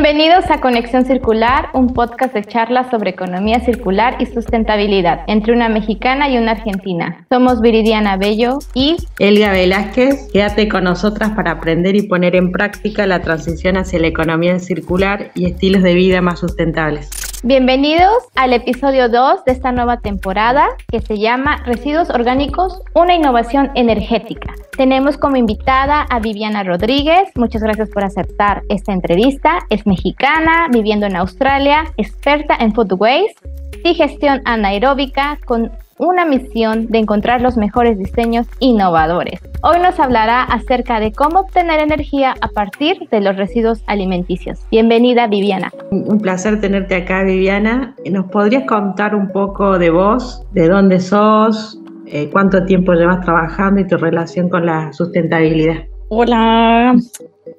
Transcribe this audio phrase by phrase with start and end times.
[0.00, 5.68] Bienvenidos a Conexión Circular, un podcast de charlas sobre economía circular y sustentabilidad entre una
[5.68, 7.26] mexicana y una argentina.
[7.28, 10.30] Somos Viridiana Bello y Elga Velázquez.
[10.32, 15.32] Quédate con nosotras para aprender y poner en práctica la transición hacia la economía circular
[15.34, 17.10] y estilos de vida más sustentables.
[17.44, 23.70] Bienvenidos al episodio 2 de esta nueva temporada que se llama Residuos Orgánicos, una innovación
[23.76, 24.52] energética.
[24.76, 27.30] Tenemos como invitada a Viviana Rodríguez.
[27.36, 29.60] Muchas gracias por aceptar esta entrevista.
[29.70, 33.36] Es mexicana, viviendo en Australia, experta en food waste
[33.84, 39.40] y gestión anaeróbica con una misión de encontrar los mejores diseños innovadores.
[39.62, 44.60] Hoy nos hablará acerca de cómo obtener energía a partir de los residuos alimenticios.
[44.70, 45.72] Bienvenida, Viviana.
[45.90, 47.96] Un placer tenerte acá, Viviana.
[48.10, 53.80] ¿Nos podrías contar un poco de vos, de dónde sos, eh, cuánto tiempo llevas trabajando
[53.80, 55.84] y tu relación con la sustentabilidad?
[56.10, 56.94] Hola,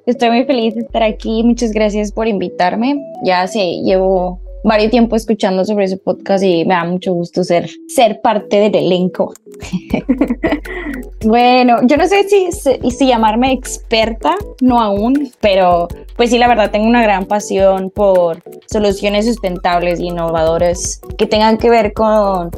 [0.06, 1.42] estoy muy feliz de estar aquí.
[1.44, 2.98] Muchas gracias por invitarme.
[3.22, 7.70] Ya sé, llevo varios tiempo escuchando sobre ese podcast y me da mucho gusto ser,
[7.88, 9.34] ser parte del elenco.
[11.24, 12.50] bueno, yo no sé si,
[12.90, 18.42] si llamarme experta, no aún, pero pues sí, la verdad tengo una gran pasión por
[18.66, 22.50] soluciones sustentables y innovadoras que tengan que ver con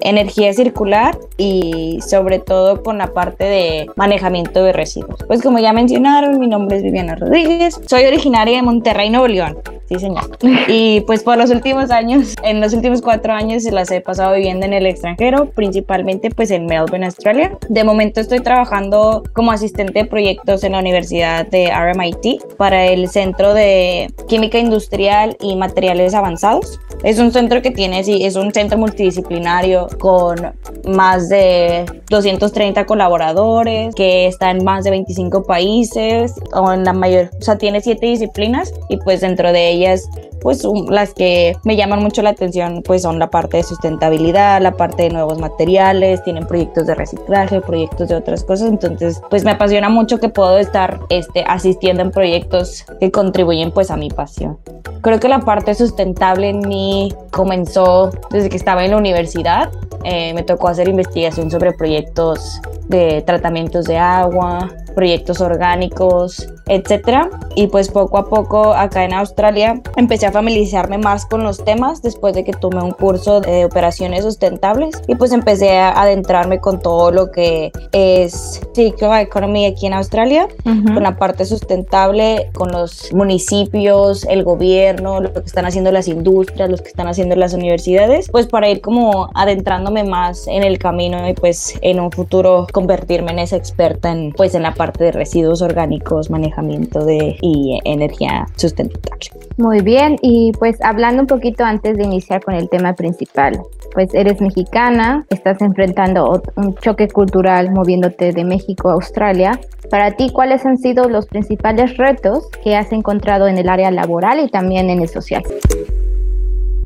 [0.00, 5.18] energía circular y sobre todo con la parte de manejamiento de residuos.
[5.26, 9.58] Pues como ya mencionaron, mi nombre es Viviana Rodríguez, soy originaria de Monterrey, Nuevo León.
[9.88, 10.36] Sí, señor.
[10.68, 14.66] Y pues por los últimos años, en los últimos cuatro años las he pasado viviendo
[14.66, 17.58] en el extranjero, principalmente pues en Melbourne, Australia.
[17.68, 23.08] De momento estoy trabajando como asistente de proyectos en la Universidad de RMIT para el
[23.08, 26.80] Centro de Química Industrial y Materiales Avanzados.
[27.04, 30.54] Es un centro que tiene, sí, es un centro multidisciplinario con
[30.86, 37.30] más de 230 colaboradores, que está en más de 25 países, o en la mayor,
[37.38, 40.08] o sea, tiene siete disciplinas y pues dentro de ellas
[40.40, 44.72] pues las que me llaman mucho la atención pues son la parte de sustentabilidad, la
[44.72, 49.50] parte de nuevos materiales, tienen proyectos de reciclaje, proyectos de otras cosas, entonces pues me
[49.50, 54.58] apasiona mucho que puedo estar este, asistiendo en proyectos que contribuyen pues a mi pasión.
[55.02, 59.70] Creo que la parte sustentable en mí comenzó desde que estaba en la universidad,
[60.04, 67.30] eh, me tocó hacer investigación sobre proyectos de tratamientos de agua, proyectos orgánicos, etcétera.
[67.54, 72.02] Y pues poco a poco acá en Australia empecé a familiarizarme más con los temas
[72.02, 76.80] después de que tomé un curso de operaciones sustentables y pues empecé a adentrarme con
[76.80, 83.12] todo lo que es circular economy aquí en Australia, con la parte sustentable, con los
[83.12, 88.30] municipios, el gobierno, lo que están haciendo las industrias, los que están haciendo las universidades,
[88.30, 93.32] pues para ir como adentrándome más en el camino y pues en un futuro convertirme
[93.32, 98.46] en esa experta en pues en la parte de residuos orgánicos, manejamiento de y energía
[98.56, 99.10] sustentable.
[99.56, 103.58] Muy bien, y pues hablando un poquito antes de iniciar con el tema principal,
[103.94, 109.58] pues eres mexicana, estás enfrentando un choque cultural moviéndote de México a Australia.
[109.90, 114.40] Para ti, ¿cuáles han sido los principales retos que has encontrado en el área laboral
[114.40, 115.42] y también en el social?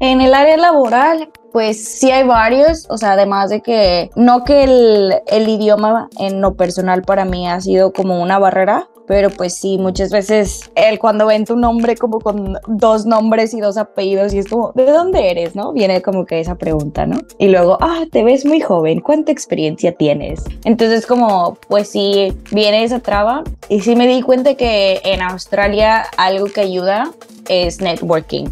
[0.02, 4.64] En el área laboral, pues sí hay varios, o sea, además de que no que
[4.64, 9.56] el, el, idioma en lo personal para mí ha sido como una barrera, pero pues
[9.56, 14.32] sí, muchas veces él cuando ven tu nombre como con dos nombres y dos apellidos
[14.32, 15.54] y es como, ¿de dónde eres?
[15.54, 15.72] ¿No?
[15.72, 17.18] Viene como que esa pregunta, ¿no?
[17.38, 20.44] Y luego, ah, te ves muy joven, ¿cuánta experiencia tienes?
[20.64, 26.06] Entonces como, pues sí, viene esa traba y sí me di cuenta que en Australia
[26.16, 27.10] algo que ayuda
[27.50, 28.46] es networking.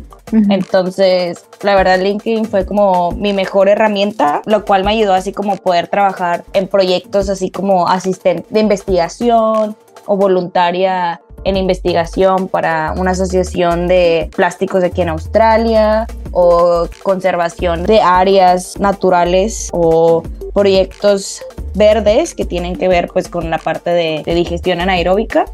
[0.51, 5.57] Entonces, la verdad, LinkedIn fue como mi mejor herramienta, lo cual me ayudó así como
[5.57, 13.13] poder trabajar en proyectos así como asistente de investigación o voluntaria en investigación para una
[13.13, 20.23] asociación de plásticos aquí en Australia o conservación de áreas naturales o
[20.53, 21.43] proyectos
[21.75, 25.47] verdes que tienen que ver pues con la parte de, de digestión anaeróbica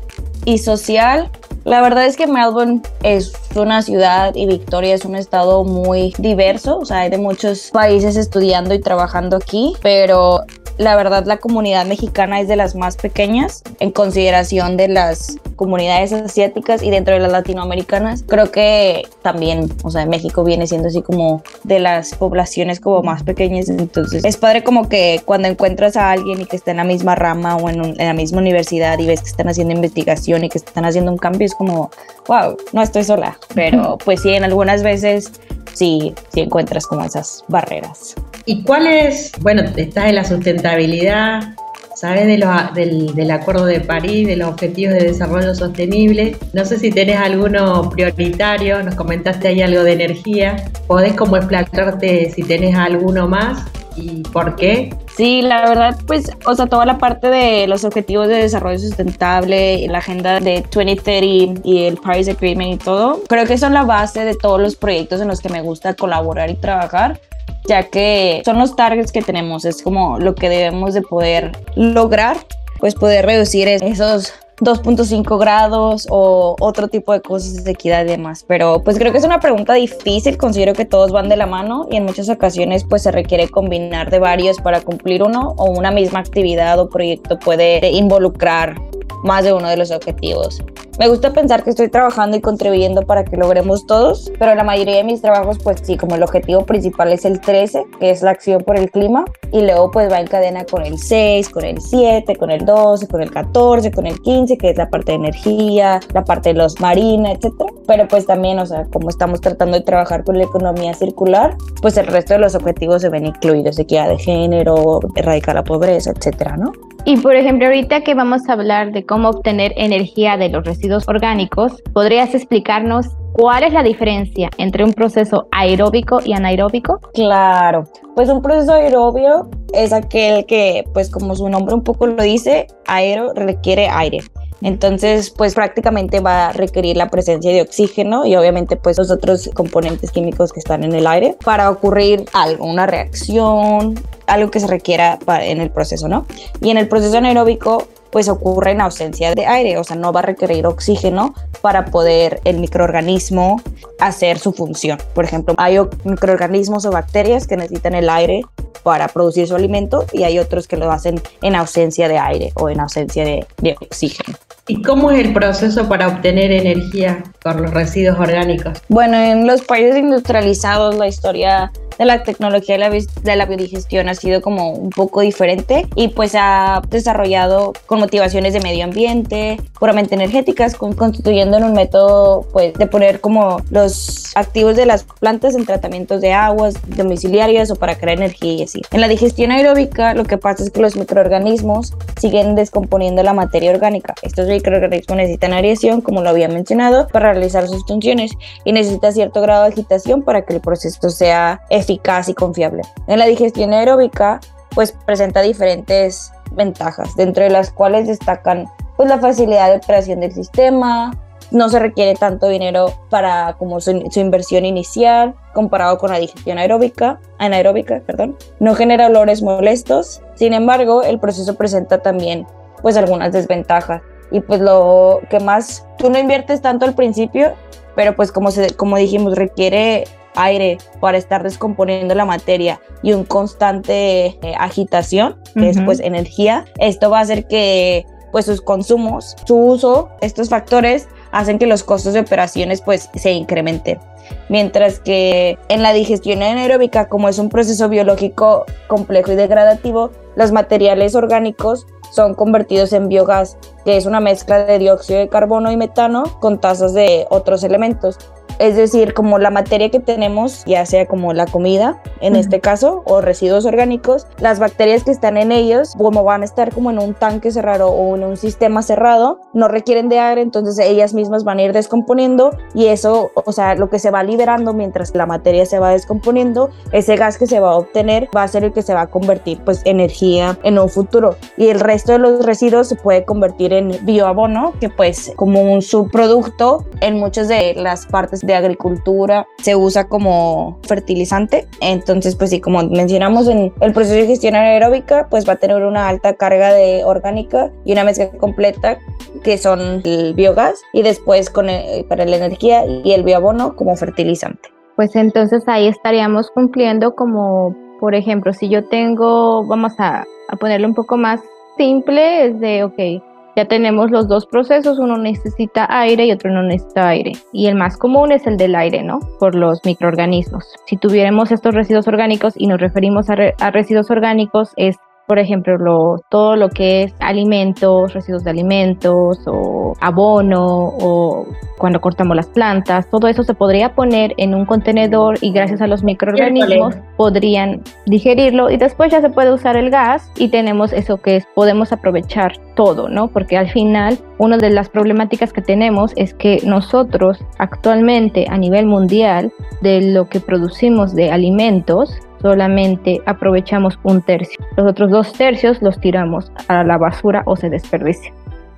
[0.44, 1.30] y social.
[1.64, 6.78] La verdad es que Melbourne es una ciudad y Victoria es un estado muy diverso,
[6.78, 10.44] o sea, hay de muchos países estudiando y trabajando aquí, pero
[10.78, 16.12] la verdad la comunidad mexicana es de las más pequeñas en consideración de las comunidades
[16.12, 18.24] asiáticas y dentro de las latinoamericanas.
[18.26, 23.22] Creo que también, o sea, México viene siendo así como de las poblaciones como más
[23.22, 23.68] pequeñas.
[23.68, 27.14] Entonces es padre como que cuando encuentras a alguien y que está en la misma
[27.14, 30.84] rama o en, la misma universidad y ves que están haciendo investigación y que están
[30.84, 31.90] haciendo un cambio, es como,
[32.26, 33.38] wow, no estoy sola.
[33.54, 35.32] Pero pues sí, en algunas veces
[35.72, 38.16] sí, sí encuentras como esas barreras.
[38.46, 41.54] ¿Y cuál es, bueno, estás en la sustentabilidad,
[41.94, 46.36] sabes de del, del, Acuerdo de París, de los Objetivos de Desarrollo Sostenible.
[46.52, 50.70] No sé si tenés alguno prioritario, nos comentaste ahí algo de energía.
[50.86, 53.64] ¿Podés como explicarte si tenés alguno más
[53.96, 54.94] y por qué?
[55.16, 59.86] Sí, la verdad, pues, o sea, toda la parte de los objetivos de desarrollo sustentable,
[59.88, 64.24] la agenda de 2030 y el Paris Agreement y todo, creo que son la base
[64.24, 67.20] de todos los proyectos en los que me gusta colaborar y trabajar
[67.66, 72.36] ya que son los targets que tenemos, es como lo que debemos de poder lograr,
[72.78, 78.44] pues poder reducir esos 2.5 grados o otro tipo de cosas de equidad y demás.
[78.46, 81.88] Pero pues creo que es una pregunta difícil, considero que todos van de la mano
[81.90, 85.90] y en muchas ocasiones pues se requiere combinar de varios para cumplir uno o una
[85.90, 88.76] misma actividad o proyecto puede involucrar
[89.24, 90.62] más de uno de los objetivos.
[90.96, 94.98] Me gusta pensar que estoy trabajando y contribuyendo para que logremos todos, pero la mayoría
[94.98, 98.30] de mis trabajos, pues sí, como el objetivo principal es el 13, que es la
[98.30, 101.80] acción por el clima, y luego pues va en cadena con el 6, con el
[101.80, 105.16] 7, con el 12, con el 14, con el 15, que es la parte de
[105.16, 107.72] energía, la parte de los marina, etcétera.
[107.88, 111.96] Pero pues también, o sea, como estamos tratando de trabajar con la economía circular, pues
[111.96, 116.56] el resto de los objetivos se ven incluidos, equidad de género, erradicar la pobreza, etcétera,
[116.56, 116.70] ¿no?
[117.06, 120.83] Y por ejemplo, ahorita que vamos a hablar de cómo obtener energía de los residuos
[121.08, 127.00] orgánicos, ¿podrías explicarnos cuál es la diferencia entre un proceso aeróbico y anaeróbico?
[127.14, 127.84] Claro,
[128.14, 132.66] pues un proceso aeróbico es aquel que, pues como su nombre un poco lo dice,
[132.86, 134.20] aero requiere aire.
[134.62, 139.50] Entonces, pues prácticamente va a requerir la presencia de oxígeno y obviamente pues los otros
[139.52, 143.94] componentes químicos que están en el aire para ocurrir algo, una reacción,
[144.26, 146.24] algo que se requiera en el proceso, ¿no?
[146.62, 150.20] Y en el proceso anaeróbico pues ocurre en ausencia de aire, o sea, no va
[150.20, 153.60] a requerir oxígeno para poder el microorganismo
[153.98, 154.98] hacer su función.
[155.14, 158.42] Por ejemplo, hay microorganismos o bacterias que necesitan el aire
[158.84, 162.68] para producir su alimento y hay otros que lo hacen en ausencia de aire o
[162.68, 164.38] en ausencia de, de oxígeno.
[164.68, 168.80] ¿Y cómo es el proceso para obtener energía con los residuos orgánicos?
[168.88, 174.40] Bueno, en los países industrializados la historia de la tecnología de la, biodigestión ha sido
[174.40, 180.74] como un poco diferente y pues ha desarrollado con motivaciones de medio ambiente, puramente energéticas,
[180.74, 186.20] constituyendo en un método pues de poner como los activos de las plantas en tratamientos
[186.20, 188.82] de aguas domiciliarias o para crear energía y así.
[188.90, 193.70] En la digestión aeróbica lo que pasa es que los microorganismos siguen descomponiendo la materia
[193.70, 194.14] orgánica.
[194.22, 198.32] Estos microorganismos necesitan aireación, como lo había mencionado, para realizar sus funciones
[198.64, 202.82] y necesita cierto grado de agitación para que el proceso sea eficaz eficaz y confiable.
[203.06, 204.40] En la digestión aeróbica,
[204.74, 208.66] pues presenta diferentes ventajas, dentro de las cuales destacan
[208.96, 211.12] pues la facilidad de operación del sistema,
[211.50, 217.20] no se requiere tanto dinero para como su, inversión inicial comparado con la digestión aeróbica,
[217.38, 218.36] anaeróbica, perdón.
[218.60, 220.22] No genera olores molestos.
[220.34, 222.46] Sin embargo, el proceso presenta también
[222.82, 224.02] pues algunas desventajas.
[224.30, 227.52] Y pues lo que más tú no inviertes tanto al principio,
[227.94, 230.04] pero pues como se, como dijimos requiere
[230.34, 236.64] aire para estar descomponiendo la materia y un constante eh, agitación, que es pues energía,
[236.78, 241.84] esto va a hacer que pues sus consumos, su uso, estos factores hacen que los
[241.84, 244.00] costos de operaciones pues se incrementen.
[244.48, 250.52] Mientras que en la digestión anaeróbica, como es un proceso biológico complejo y degradativo, los
[250.52, 255.76] materiales orgánicos son convertidos en biogás, que es una mezcla de dióxido de carbono y
[255.76, 258.18] metano con tasas de otros elementos.
[258.58, 263.02] Es decir, como la materia que tenemos, ya sea como la comida, en este caso,
[263.04, 266.98] o residuos orgánicos, las bacterias que están en ellos, como van a estar como en
[266.98, 271.44] un tanque cerrado o en un sistema cerrado, no requieren de aire, entonces ellas mismas
[271.44, 275.26] van a ir descomponiendo y eso, o sea, lo que se va liberando mientras la
[275.26, 278.72] materia se va descomponiendo, ese gas que se va a obtener va a ser el
[278.72, 281.36] que se va a convertir pues energía en un futuro.
[281.56, 285.82] Y el resto de los residuos se puede convertir en bioabono, que pues como un
[285.82, 291.66] subproducto en muchas de las partes de agricultura se usa como fertilizante.
[291.80, 295.82] Entonces, pues sí, como mencionamos en el proceso de gestión aeróbica, pues va a tener
[295.84, 298.98] una alta carga de orgánica y una mezcla completa
[299.42, 301.66] que son el biogás y después con
[302.08, 304.68] para la energía y el bioabono como fertilizante.
[304.96, 310.86] Pues entonces ahí estaríamos cumpliendo como, por ejemplo, si yo tengo, vamos a, a ponerle
[310.86, 311.40] un poco más
[311.76, 313.24] simple, es de, ok,
[313.56, 317.32] ya tenemos los dos procesos, uno necesita aire y otro no necesita aire.
[317.52, 319.20] Y el más común es el del aire, ¿no?
[319.38, 320.64] Por los microorganismos.
[320.86, 324.96] Si tuviéramos estos residuos orgánicos y nos referimos a, residuos orgánicos, es
[325.26, 331.46] por ejemplo, todo lo que es alimentos, residuos de alimentos o abono o
[331.78, 335.86] cuando cortamos las plantas, todo eso se podría poner en un contenedor y gracias a
[335.86, 341.16] los microorganismos podrían digerirlo y después ya se puede usar el gas y tenemos eso
[341.18, 343.28] que es, podemos aprovechar todo, ¿no?
[343.28, 348.86] Porque al final una de las problemáticas que tenemos es que nosotros actualmente a nivel
[348.86, 354.62] mundial de lo que producimos de alimentos solamente aprovechamos un tercio.
[354.76, 358.34] Los otros dos tercios los tiramos a la basura o se desperdician.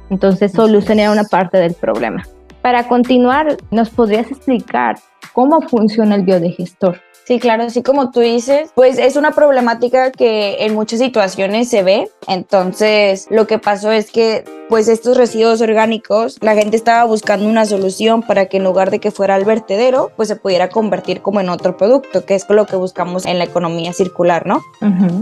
[0.09, 2.23] Entonces solucionar una parte del problema.
[2.63, 4.99] Para continuar, ¿nos podrías explicar
[5.33, 7.01] cómo funciona el biodigestor?
[7.25, 11.83] Sí, claro, así como tú dices, pues es una problemática que en muchas situaciones se
[11.83, 12.09] ve.
[12.29, 17.67] Entonces, lo que pasó es que pues estos residuos orgánicos, la gente estaba buscando una
[17.67, 21.41] solución para que en lugar de que fuera al vertedero, pues se pudiera convertir como
[21.41, 24.63] en otro producto, que es lo que buscamos en la economía circular, ¿no?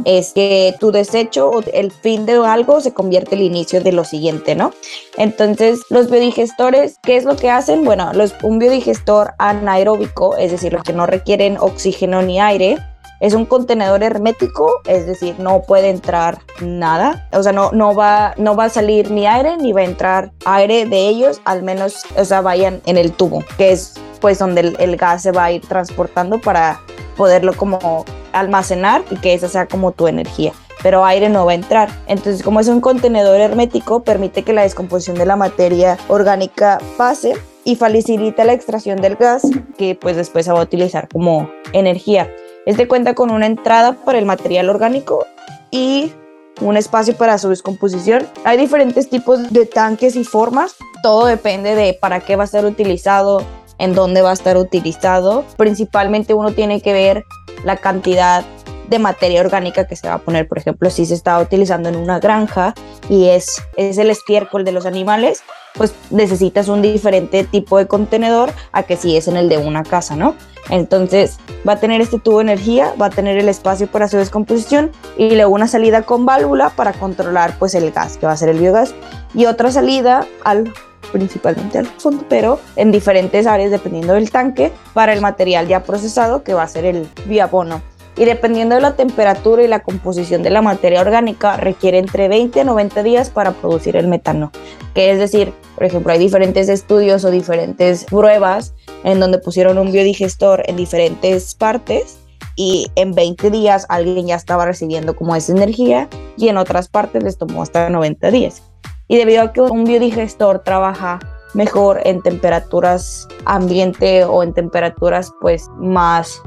[0.05, 4.05] Es que tu desecho o el fin de algo se convierte el inicio de lo
[4.05, 4.73] siguiente, ¿no?
[5.17, 7.85] Entonces, los biodigestores, ¿qué es lo que hacen?
[7.85, 12.79] Bueno, los, un biodigestor anaeróbico, es decir, los que no requieren oxígeno ni aire,
[13.21, 18.35] es un contenedor hermético, es decir, no puede entrar nada, o sea, no, no, va,
[18.37, 22.05] no va a salir ni aire ni va a entrar aire de ellos, al menos,
[22.17, 25.53] o sea, vayan en el tubo, que es pues donde el, gas se va a
[25.53, 26.81] ir transportando para
[27.17, 30.53] poderlo como almacenar y que esa sea como tu energía
[30.83, 31.89] pero aire no va a entrar.
[32.07, 37.37] Entonces, como es un contenedor hermético, permite que la descomposición de la materia orgánica pase
[37.65, 39.43] y facilita la extracción del gas
[39.79, 42.31] que pues después se va a utilizar como energía.
[42.67, 45.27] Este cuenta con una entrada para el material orgánico
[45.71, 46.13] y
[46.61, 48.27] un espacio para su descomposición.
[48.45, 50.77] Hay diferentes tipos de tanques y formas.
[51.03, 53.43] Todo depende de para qué va a ser utilizado,
[53.79, 55.45] en dónde va a estar utilizado.
[55.57, 57.25] Principalmente uno tiene que ver
[57.65, 58.45] la cantidad
[58.89, 60.49] de materia orgánica que se va a poner.
[60.49, 62.75] Por ejemplo, si se está utilizando en una granja
[63.09, 65.43] y es, es el estiércol de los animales,
[65.75, 69.83] pues necesitas un diferente tipo de contenedor a que si es en el de una
[69.83, 70.35] casa, ¿no?
[70.71, 71.39] Entonces
[71.69, 74.91] va a tener este tubo de energía, va a tener el espacio para su descomposición
[75.19, 78.49] y luego una salida con válvula para controlar pues el gas, que va a ser
[78.49, 78.95] el biogás,
[79.35, 80.73] y otra salida al
[81.13, 86.43] principalmente al fondo, pero en diferentes áreas dependiendo del tanque para el material ya procesado
[86.43, 87.83] que va a ser el bioabono
[88.17, 92.61] y dependiendo de la temperatura y la composición de la materia orgánica requiere entre 20
[92.61, 94.53] a 90 días para producir el metano,
[94.95, 99.91] que es decir, por ejemplo, hay diferentes estudios o diferentes pruebas en donde pusieron un
[99.91, 102.19] biodigestor en diferentes partes
[102.57, 107.23] y en 20 días alguien ya estaba recibiendo como esa energía y en otras partes
[107.23, 108.63] les tomó hasta 90 días.
[109.09, 111.19] Y debido a que un biodigestor trabaja
[111.53, 116.41] mejor en temperaturas ambiente o en temperaturas pues más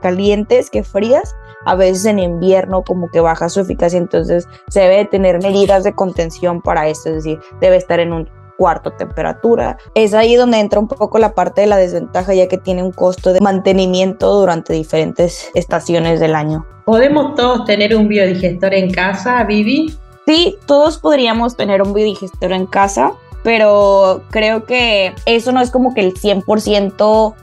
[0.00, 1.34] calientes que frías,
[1.64, 5.92] a veces en invierno como que baja su eficacia, entonces se debe tener medidas de
[5.92, 9.76] contención para esto, es decir, debe estar en un cuarto temperatura.
[9.94, 12.92] Es ahí donde entra un poco la parte de la desventaja ya que tiene un
[12.92, 16.66] costo de mantenimiento durante diferentes estaciones del año.
[16.84, 19.94] ¿Podemos todos tener un biodigestor en casa, Vivi?
[20.26, 25.94] Sí, todos podríamos tener un biodigestor en casa, pero creo que eso no es como
[25.94, 27.34] que el 100%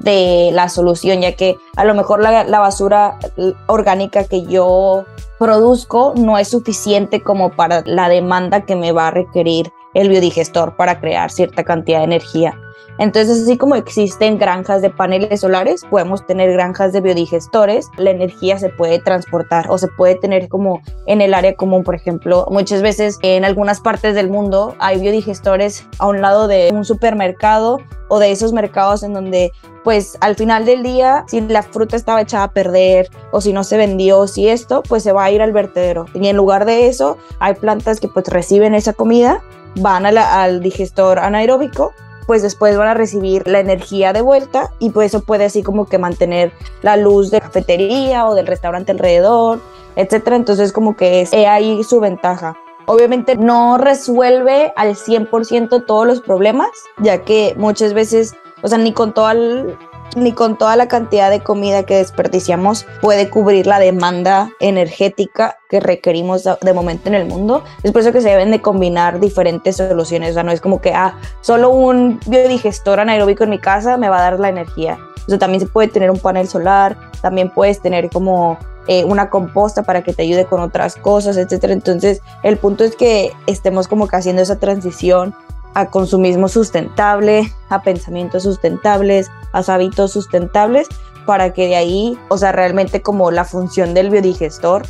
[0.00, 3.18] de la solución, ya que a lo mejor la, basura
[3.66, 5.04] orgánica que yo
[5.38, 10.76] produzco no es suficiente como para la demanda que me va a requerir el biodigestor
[10.76, 12.58] para crear cierta cantidad de energía.
[13.00, 17.88] Entonces, así como existen granjas de paneles solares, podemos tener granjas de biodigestores.
[17.96, 21.94] La energía se puede transportar o se puede tener como en el área común, por
[21.94, 22.46] ejemplo.
[22.50, 27.78] Muchas veces en algunas partes del mundo hay biodigestores a un lado de un supermercado
[28.08, 29.50] o de esos mercados en donde
[29.82, 33.64] pues al final del día, si la fruta estaba echada a perder o si no
[33.64, 36.04] se vendió, si esto, pues se va a ir al vertedero.
[36.12, 39.42] Y en lugar de eso, hay plantas que pues reciben esa comida,
[39.76, 41.94] van al digestor anaeróbico
[42.26, 45.86] pues después van a recibir la energía de vuelta y pues eso puede así como
[45.86, 49.60] que mantener la luz de la cafetería o del restaurante alrededor,
[49.96, 50.36] etcétera.
[50.36, 52.56] Entonces como que es ahí su ventaja.
[52.86, 58.92] Obviamente no resuelve al 100% todos los problemas, ya que muchas veces, o sea, ni
[58.92, 59.76] con todo el,
[60.16, 65.80] ni con toda la cantidad de comida que desperdiciamos puede cubrir la demanda energética que
[65.80, 67.64] requerimos de momento en el mundo.
[67.82, 70.30] Es por eso que se deben de combinar diferentes soluciones.
[70.30, 74.08] O sea, no es como que, ah, solo un biodigestor anaeróbico en mi casa me
[74.08, 74.98] va a dar la energía.
[75.26, 79.30] O sea, también se puede tener un panel solar, también puedes tener como eh, una
[79.30, 81.72] composta para que te ayude con otras cosas, etcétera.
[81.72, 85.34] Entonces, el punto es que estemos como que haciendo esa transición
[85.74, 90.88] a consumismo sustentable, a pensamientos sustentables, a hábitos sustentables,
[91.26, 94.82] para que de ahí, o sea, realmente como la función del biodigestor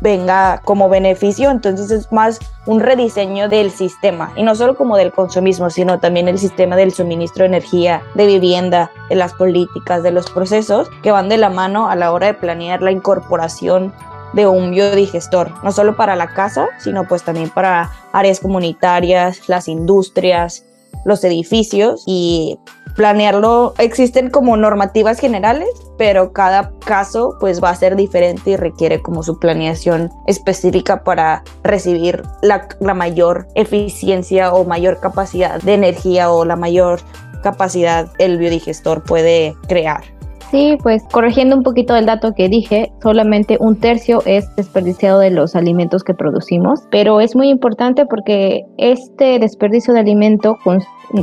[0.00, 5.12] venga como beneficio, entonces es más un rediseño del sistema y no solo como del
[5.12, 10.12] consumismo, sino también el sistema del suministro de energía, de vivienda, de las políticas, de
[10.12, 13.92] los procesos que van de la mano a la hora de planear la incorporación
[14.32, 19.68] de un biodigestor, no solo para la casa, sino pues también para áreas comunitarias, las
[19.68, 20.64] industrias,
[21.04, 22.58] los edificios y
[22.96, 23.74] planearlo.
[23.78, 29.22] Existen como normativas generales, pero cada caso pues va a ser diferente y requiere como
[29.22, 36.44] su planeación específica para recibir la, la mayor eficiencia o mayor capacidad de energía o
[36.44, 37.00] la mayor
[37.42, 40.04] capacidad el biodigestor puede crear.
[40.52, 45.30] Sí, pues corrigiendo un poquito el dato que dije, solamente un tercio es desperdiciado de
[45.30, 50.58] los alimentos que producimos, pero es muy importante porque este desperdicio de alimento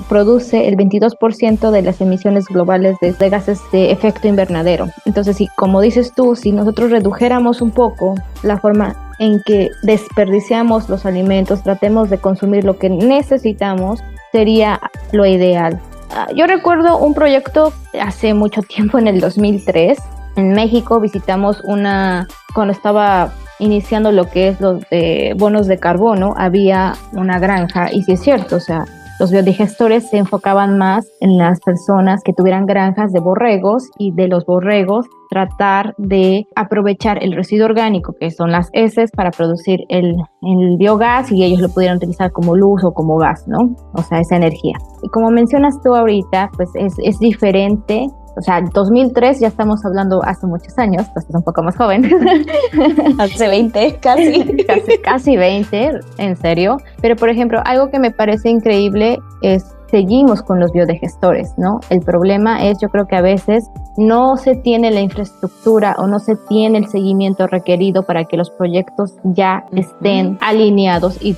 [0.10, 4.88] produce el 22% de las emisiones globales de, de, gases de efecto invernadero.
[5.06, 10.90] Entonces, si como dices tú, si nosotros redujéramos un poco la forma en que desperdiciamos
[10.90, 14.00] los alimentos, tratemos de consumir lo que necesitamos,
[14.32, 14.80] sería
[15.12, 15.80] lo ideal.
[16.22, 17.72] Ah, yo recuerdo un proyecto
[18.02, 19.98] hace mucho tiempo, en el 2003.
[20.36, 26.34] En México visitamos una, cuando estaba iniciando lo que es los de bonos de carbono,
[26.36, 28.84] había una granja, y sí es cierto, o sea,
[29.18, 34.28] los biodigestores se enfocaban más en las personas que tuvieran granjas de borregos y de
[34.28, 40.16] los borregos tratar de aprovechar el residuo orgánico, que son las heces, para producir el,
[40.42, 43.76] el, biogás y ellos lo pudieran utilizar como luz o como gas, ¿no?
[43.94, 44.76] O sea, esa energía.
[45.04, 48.08] Y como mencionas tú ahorita, pues es, es diferente
[48.40, 52.10] o sea, 2003 ya estamos hablando hace muchos años, pues es un poco más joven.
[53.20, 54.56] hace 20, casi.
[54.68, 54.98] casi.
[55.00, 56.78] Casi 20, en serio.
[57.02, 61.80] Pero, por ejemplo, algo que me parece increíble es seguimos con los biodigestores, ¿no?
[61.90, 66.20] El problema es, yo creo que a veces no se tiene la infraestructura o no
[66.20, 71.36] se tiene el seguimiento requerido para que los proyectos ya estén alineados y,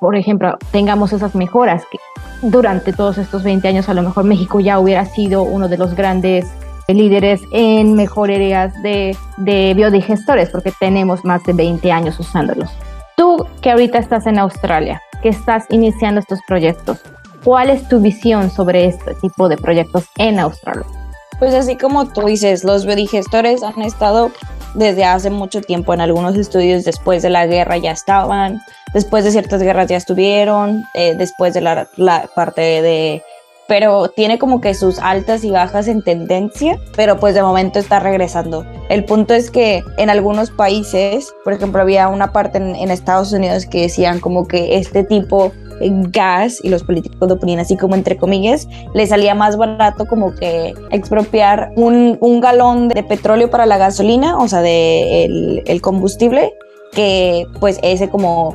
[0.00, 1.98] por ejemplo, tengamos esas mejoras que
[2.42, 5.94] durante todos estos 20 años a lo mejor México ya hubiera sido uno de los
[5.94, 6.50] grandes
[6.88, 12.70] líderes en mejorías de, de biodigestores porque tenemos más de 20 años usándolos.
[13.16, 17.00] Tú que ahorita estás en Australia, que estás iniciando estos proyectos,
[17.44, 20.86] ¿cuál es tu visión sobre este tipo de proyectos en Australia?
[21.38, 24.30] Pues así como tú dices, los biodigestores han estado
[24.74, 28.60] desde hace mucho tiempo en algunos estudios después de la guerra ya estaban,
[28.94, 33.22] después de ciertas guerras ya estuvieron, eh, después de la, la, parte de...
[33.68, 38.00] Pero tiene como que sus altas y bajas en tendencia, pero pues de momento está
[38.00, 38.66] regresando.
[38.90, 43.32] El punto es que en algunos países, por ejemplo, había una parte en, en Estados
[43.32, 45.52] Unidos que decían como que este tipo
[46.10, 50.34] gas y los políticos de opinión, así como entre comillas, le salía más barato como
[50.34, 56.54] que expropiar un, un galón de petróleo para la gasolina, o sea, de el combustible,
[56.92, 58.54] que pues ese como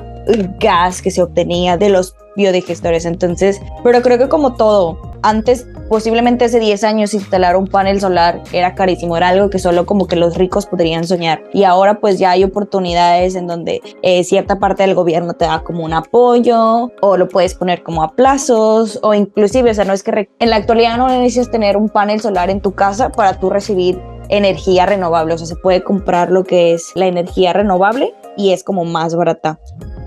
[0.59, 3.05] gas que se obtenía de los biodigestores.
[3.05, 8.43] Entonces, pero creo que como todo, antes posiblemente hace 10 años instalar un panel solar
[8.51, 11.43] era carísimo, era algo que solo como que los ricos podrían soñar.
[11.53, 15.63] Y ahora pues ya hay oportunidades en donde eh, cierta parte del gobierno te da
[15.63, 19.93] como un apoyo o lo puedes poner como a plazos o inclusive, o sea, no
[19.93, 23.39] es que en la actualidad no necesitas tener un panel solar en tu casa para
[23.39, 23.99] tú recibir
[24.30, 28.63] energía renovable, o sea, se puede comprar lo que es la energía renovable y es
[28.63, 29.60] como más barata.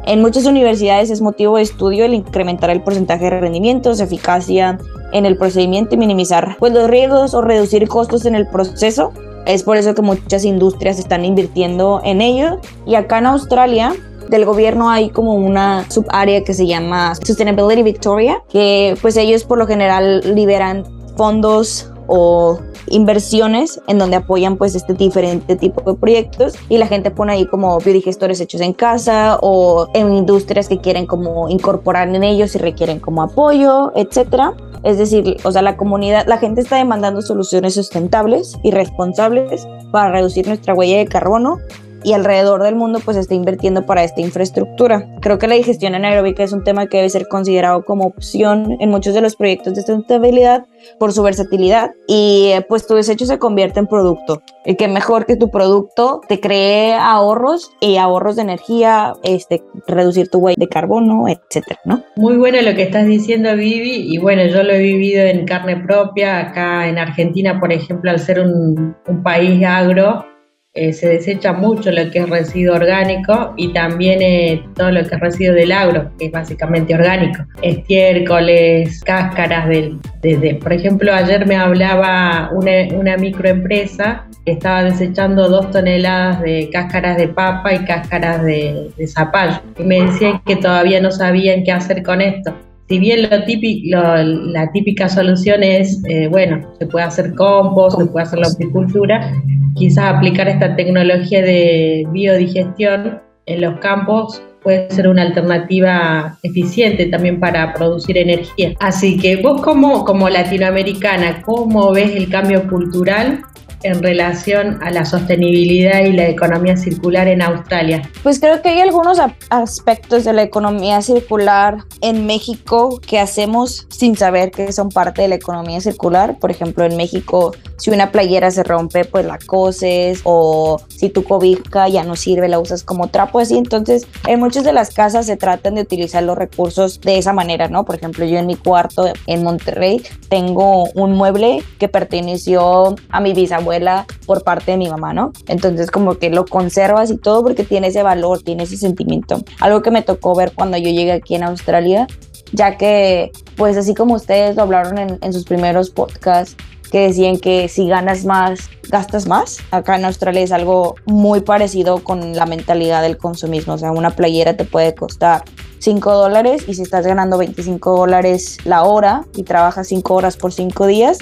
[0.04, 4.78] En muchas universidades es motivo de estudio el incrementar el porcentaje de rendimientos, eficacia
[5.12, 9.12] en el procedimiento y minimizar pues, los riesgos o reducir costos en el proceso.
[9.46, 12.60] Es por eso que muchas industrias están invirtiendo en ello.
[12.86, 13.94] Y acá en Australia
[14.28, 19.58] del gobierno hay como una subárea que se llama Sustainability Victoria, que pues ellos por
[19.58, 20.84] lo general liberan
[21.16, 27.12] fondos o inversiones en donde apoyan pues este diferente tipo de proyectos y la gente
[27.12, 32.25] pone ahí como biodigestores hechos en casa o en industrias que quieren como incorporar en
[32.25, 34.55] ellos y requieren como apoyo, etcétera.
[34.83, 40.11] Es decir, o sea, la comunidad, la gente está demandando soluciones sustentables y responsables para
[40.11, 41.59] reducir nuestra huella de carbono
[42.02, 45.06] y alrededor del mundo pues está invirtiendo para esta infraestructura.
[45.20, 48.90] Creo que la digestión anaeróbica es un tema que debe ser considerado como opción en
[48.90, 50.64] muchos de los proyectos de sustentabilidad
[50.98, 54.42] por su versatilidad y eh, pues tu desecho se convierte en producto.
[54.64, 60.28] Y que mejor que tu producto te cree ahorros y ahorros de energía, este, reducir
[60.28, 62.02] tu huella de carbono, etcétera, ¿no?
[62.16, 65.76] Muy bueno lo que estás diciendo, Vivi, y bueno, yo lo he vivido en carne
[65.76, 70.24] propia, acá en Argentina, por ejemplo, al ser un, un país agro,
[70.72, 75.16] eh, se desecha mucho lo que es residuo orgánico y también eh, todo lo que
[75.16, 77.42] es residuo del agro, que es básicamente orgánico.
[77.61, 85.48] Estiércoles, cáscaras del, de, por ejemplo, ayer me hablaba una, una microempresa que estaba desechando
[85.48, 89.61] dos toneladas de cáscaras de papa y cáscaras de, de zapallo.
[89.76, 92.54] Y me decían que todavía no sabían qué hacer con esto
[92.90, 98.07] si bien lo típico, la típica solución es, eh, bueno, se puede hacer compost, se
[98.07, 99.33] puede hacer la apicultura,
[99.76, 107.38] quizás aplicar esta tecnología de biodigestión en los campos puede ser una alternativa eficiente también
[107.38, 108.74] para producir energía.
[108.81, 113.40] Así que vos como, como latinoamericana, ¿cómo ves el cambio cultural
[113.83, 118.03] en relación a la sostenibilidad y la economía circular en Australia?
[118.23, 119.19] Pues creo que hay algunos
[119.51, 125.29] aspectos de la economía circular en México que hacemos sin saber que son parte de
[125.29, 126.38] la economía circular.
[126.38, 131.25] Por ejemplo, en México, si una playera se rompe, pues la coses o si tu
[131.25, 133.57] cobija ya no sirve, la usas como trapo así.
[133.57, 137.69] Entonces, en muchas de las casas se tratan de utilizar los recursos de esa manera,
[137.69, 137.87] ¿no?
[137.87, 143.33] Por ejemplo, yo en mi cuarto en Monterrey tengo un mueble que perteneció a mi
[143.33, 145.33] bisabuela por parte de mi mamá, ¿no?
[145.49, 149.43] Entonces como que lo conservas y todo porque tiene ese valor, tiene ese sentimiento.
[149.59, 152.07] Algo que me tocó ver cuando yo llegué aquí en Australia,
[152.53, 156.57] ya que pues así como ustedes lo hablaron en, en sus primeros podcasts,
[156.90, 159.59] que decían que si ganas más, gastas más.
[159.70, 163.74] Acá en Australia es algo muy parecido con la mentalidad del consumismo.
[163.74, 165.44] O sea, una playera te puede costar
[165.79, 170.53] 5 dólares y si estás ganando 25 dólares la hora y trabajas 5 horas por
[170.53, 171.18] 5 días,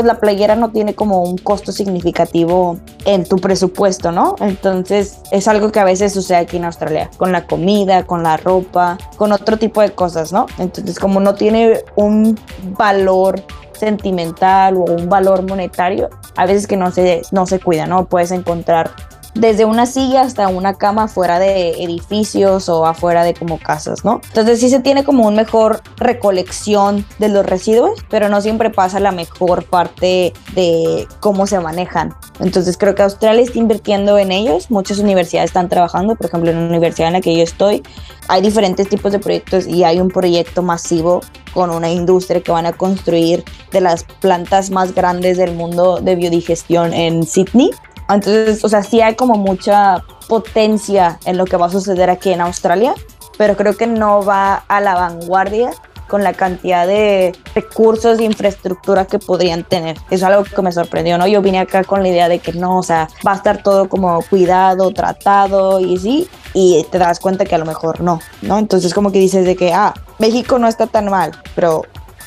[0.00, 4.34] pues la playera no tiene como un costo significativo en tu presupuesto, ¿no?
[4.40, 8.38] Entonces es algo que a veces sucede aquí en Australia, con la comida, con la
[8.38, 10.46] ropa, con otro tipo de cosas, ¿no?
[10.56, 12.40] Entonces como no tiene un
[12.78, 13.42] valor
[13.78, 18.06] sentimental o un valor monetario, a veces que no se, no se cuida, ¿no?
[18.06, 18.92] Puedes encontrar
[19.34, 24.20] desde una silla hasta una cama fuera de edificios o afuera de como casas, ¿no?
[24.28, 29.00] Entonces sí se tiene como un mejor recolección de los residuos, pero no siempre pasa
[29.00, 32.14] la mejor parte de cómo se manejan.
[32.40, 36.60] Entonces creo que Australia está invirtiendo en ellos, muchas universidades están trabajando, por ejemplo en
[36.60, 37.82] la universidad en la que yo estoy,
[38.28, 41.20] hay diferentes tipos de proyectos y hay un proyecto masivo
[41.52, 46.14] con una industria que van a construir de las plantas más grandes del mundo de
[46.16, 47.70] biodigestión en Sydney
[48.14, 52.32] entonces, o sea, sí hay como mucha potencia en lo que va a suceder aquí
[52.32, 52.94] en Australia,
[53.36, 55.72] pero creo que no va a la vanguardia
[56.10, 59.96] con la cantidad de recursos e infraestructura que podrían tener.
[60.10, 61.26] Eso es algo que me sorprendió, ¿no?
[61.28, 63.88] Yo vine acá con la idea de que no, o sea, va a estar todo
[63.88, 68.58] como cuidado, tratado y sí, y te das cuenta que a lo mejor no, ¿no?
[68.58, 71.82] Entonces como que dices de que, ah, México no está tan mal, pero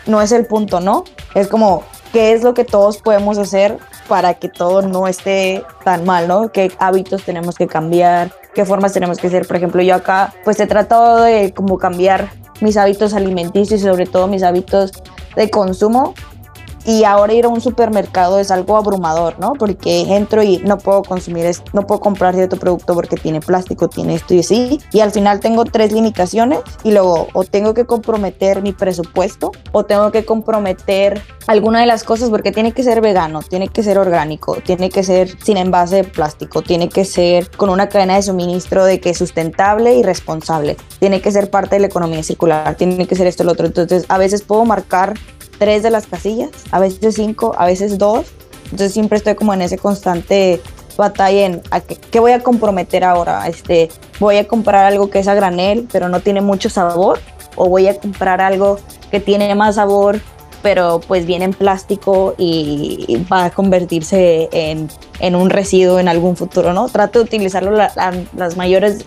[0.07, 1.03] no es el punto, ¿no?
[1.35, 6.05] Es como, ¿qué es lo que todos podemos hacer para que todo no esté tan
[6.05, 6.51] mal, ¿no?
[6.51, 8.31] ¿Qué hábitos tenemos que cambiar?
[8.53, 9.47] ¿Qué formas tenemos que hacer?
[9.47, 12.29] Por ejemplo, yo acá pues he tratado de como cambiar
[12.61, 14.91] mis hábitos alimenticios y sobre todo mis hábitos
[15.35, 16.13] de consumo
[16.85, 19.53] y ahora ir a un supermercado es algo abrumador, ¿no?
[19.53, 24.15] Porque entro y no puedo consumir, no puedo comprar cierto producto porque tiene plástico, tiene
[24.15, 24.79] esto y así.
[24.91, 29.83] Y al final tengo tres limitaciones y luego o tengo que comprometer mi presupuesto o
[29.83, 33.97] tengo que comprometer alguna de las cosas porque tiene que ser vegano, tiene que ser
[33.97, 38.23] orgánico, tiene que ser sin envase de plástico, tiene que ser con una cadena de
[38.23, 42.75] suministro de que es sustentable y responsable, tiene que ser parte de la economía circular,
[42.75, 43.65] tiene que ser esto lo otro.
[43.65, 45.13] Entonces a veces puedo marcar
[45.63, 48.25] tres de las casillas, a veces cinco, a veces dos.
[48.65, 50.61] Entonces siempre estoy como en ese constante
[50.97, 53.47] batalla en a qué, voy a comprometer ahora.
[53.47, 57.21] Este, voy a comprar algo que es a granel, pero no tiene mucho sabor,
[57.55, 58.77] o voy a comprar algo
[59.09, 60.19] que tiene más sabor,
[60.61, 66.35] pero pues viene en plástico y va a convertirse en, en un residuo en algún
[66.35, 66.89] futuro, ¿no?
[66.89, 69.05] Trato de utilizarlo las mayores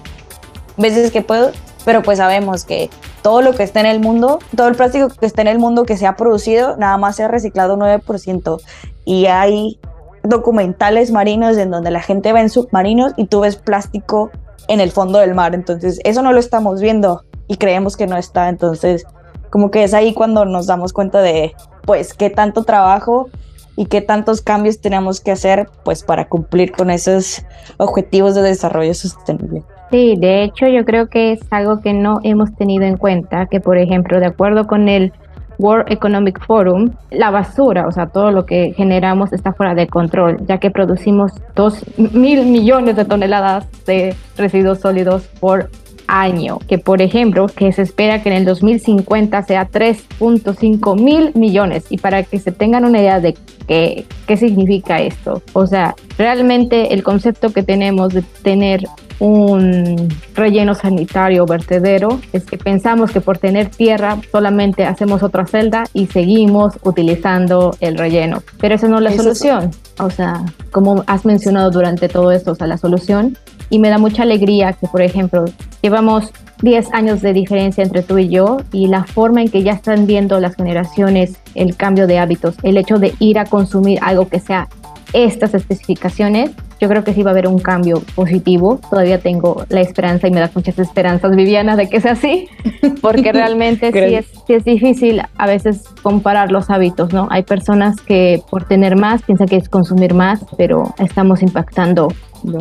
[0.79, 1.51] veces que puedo,
[1.85, 2.89] pero pues sabemos que
[3.27, 5.83] todo lo que está en el mundo, todo el plástico que está en el mundo
[5.83, 8.61] que se ha producido, nada más se ha reciclado 9%.
[9.05, 9.81] Y hay
[10.23, 14.31] documentales marinos en donde la gente va en submarinos y tú ves plástico
[14.69, 15.57] en el fondo del mar.
[15.57, 18.49] Entonces, eso no lo estamos viendo y creemos que no está.
[18.49, 19.05] Entonces,
[19.51, 21.53] como que es ahí cuando nos damos cuenta de,
[21.85, 23.29] pues, qué tanto trabajo
[23.75, 27.43] y qué tantos cambios tenemos que hacer, pues, para cumplir con esos
[27.79, 29.65] objetivos de desarrollo sostenible.
[29.91, 33.61] Sí, de hecho yo creo que es algo que no hemos tenido en cuenta, que
[33.61, 35.13] por ejemplo, de acuerdo con el
[35.59, 40.39] World Economic Forum, la basura, o sea, todo lo que generamos está fuera de control,
[40.47, 45.71] ya que producimos dos mil millones de toneladas de residuos sólidos por
[46.07, 51.85] año, que por ejemplo, que se espera que en el 2050 sea 3.5 mil millones.
[51.91, 56.95] Y para que se tengan una idea de qué, qué significa esto, o sea, realmente
[56.95, 58.87] el concepto que tenemos de tener
[59.19, 65.85] un relleno sanitario vertedero es que pensamos que por tener tierra solamente hacemos otra celda
[65.95, 68.43] y seguimos utilizando el relleno.
[68.61, 69.71] Pero eso no es la solución.
[69.99, 73.39] O sea, como has mencionado durante todo esto, o sea, la solución.
[73.71, 75.45] Y me da mucha alegría que, por ejemplo,
[75.83, 79.73] llevamos 10 años de diferencia entre tú y yo y la forma en que ya
[79.73, 84.29] están viendo las generaciones el cambio de hábitos, el hecho de ir a consumir algo
[84.29, 84.69] que sea
[85.13, 88.81] estas especificaciones, yo creo que sí va a haber un cambio positivo.
[88.91, 92.49] Todavía tengo la esperanza y me da muchas esperanzas, Viviana, de que sea así,
[93.01, 97.29] porque realmente sí es, sí es difícil a veces comparar los hábitos, ¿no?
[97.31, 102.09] Hay personas que por tener más piensan que es consumir más, pero estamos impactando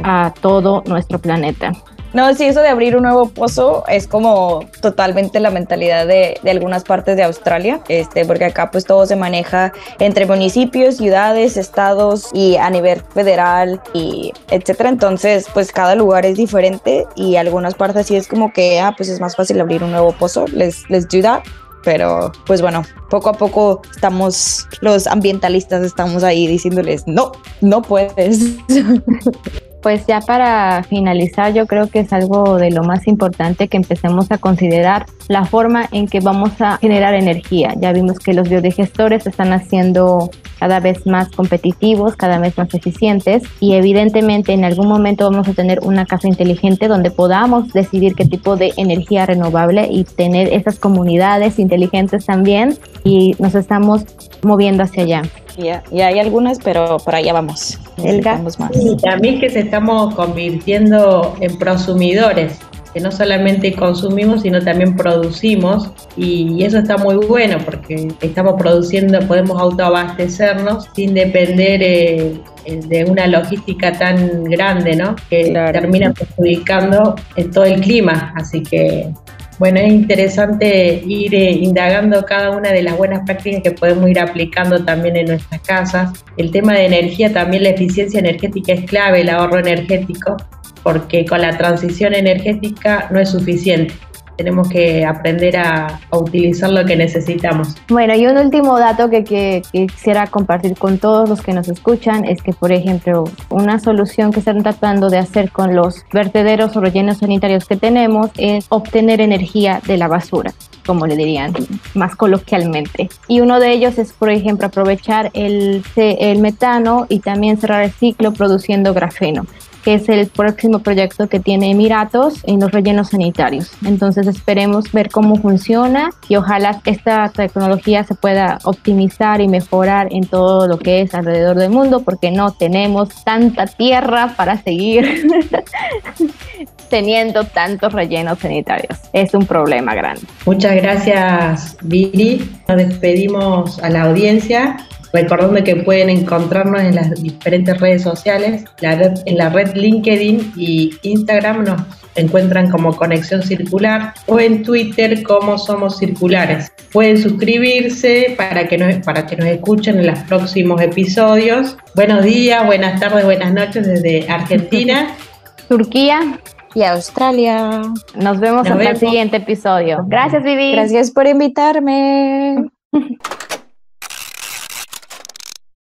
[0.03, 1.71] a todo nuestro planeta.
[2.15, 6.51] No, sí, eso de abrir un nuevo pozo es como totalmente la mentalidad de, de,
[6.51, 12.29] algunas partes de Australia, este, porque acá pues todo se maneja entre municipios, ciudades, estados
[12.33, 14.91] y a nivel federal y etcétera.
[14.91, 19.09] Entonces, pues cada lugar es diferente y algunas partes sí es como que, ah, pues
[19.09, 21.43] es más fácil abrir un nuevo pozo, les, les do that
[21.85, 28.57] pero pues bueno, poco a poco estamos, los ambientalistas estamos ahí diciéndoles, no, no puedes.
[29.85, 34.31] pues ya para finalizar, yo creo que es algo de lo más importante que empecemos
[34.31, 37.75] a considerar la forma en que vamos a generar energía.
[37.77, 43.43] Ya vimos que los biodigestores están haciendo cada vez más competitivos, cada vez más eficientes
[43.59, 48.25] y evidentemente en algún momento vamos a tener una casa inteligente donde podamos decidir qué
[48.25, 54.03] tipo de energía renovable y tener esas comunidades inteligentes también y nos estamos
[54.45, 55.23] moviendo hacia allá.
[55.57, 57.79] Ya, hay algunas, pero por allá vamos.
[58.03, 58.37] Elga.
[58.37, 58.57] Más.
[58.73, 62.59] Sí, también que se estamos convirtiendo en prosumidores,
[62.93, 65.91] que no solamente consumimos, sino también producimos.
[66.17, 73.27] Y eso está muy bueno porque estamos produciendo, podemos autoabastecernos sin depender eh, de una
[73.27, 75.15] logística tan grande, ¿no?
[75.29, 78.33] Que termina perjudicando en todo el clima.
[78.35, 79.09] Así que
[79.57, 84.19] bueno, es interesante ir eh, indagando cada una de las buenas prácticas que podemos ir
[84.19, 86.25] aplicando también en nuestras casas.
[86.37, 90.35] El tema de energía, también la eficiencia energética es clave, el ahorro energético,
[90.83, 93.93] porque con la transición energética no es suficiente
[94.37, 97.75] tenemos que aprender a, utilizar lo que necesitamos.
[97.89, 102.41] Bueno, y un último dato que, quisiera compartir con todos los que nos escuchan es
[102.41, 107.17] que, por ejemplo, una solución que están tratando de hacer con los vertederos o rellenos
[107.17, 110.53] sanitarios que tenemos es obtener energía de la basura
[110.85, 111.51] como le dirían
[111.95, 113.09] más coloquialmente.
[113.27, 117.91] Y uno de ellos es, por ejemplo, aprovechar el, el metano y también cerrar el
[117.91, 119.47] ciclo produciendo grafeno
[119.85, 123.71] que es el próximo proyecto que tiene Emiratos en los rellenos sanitarios.
[123.85, 130.25] Entonces esperemos ver cómo funciona y ojalá esta tecnología se pueda optimizar y mejorar en
[130.25, 135.27] todo lo que es alrededor del mundo porque no tenemos tanta tierra para seguir
[136.89, 138.97] teniendo tantos rellenos sanitarios.
[139.13, 140.21] Es un problema grande.
[140.47, 142.49] Muchas gracias, Viri.
[142.67, 144.77] Nos despedimos a la audiencia
[145.13, 151.63] Recordando que pueden encontrarnos en las diferentes redes sociales, en la red LinkedIn y Instagram
[151.63, 151.81] nos
[152.15, 156.71] encuentran como Conexión Circular o en Twitter como Somos Circulares.
[156.91, 161.77] Pueden suscribirse para que nos, para que nos escuchen en los próximos episodios.
[161.93, 165.15] Buenos días, buenas tardes, buenas noches desde Argentina,
[165.69, 166.39] Turquía
[166.73, 167.81] y Australia.
[168.15, 170.05] Nos vemos en el siguiente episodio.
[170.07, 170.73] Gracias, Vivi.
[170.73, 172.65] Gracias por invitarme.